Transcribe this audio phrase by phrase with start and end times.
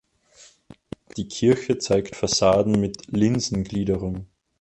[1.15, 4.25] Die Kirche zeigt Fassaden mit Lisenengliederung.